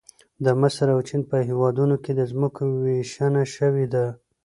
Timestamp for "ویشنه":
2.83-3.43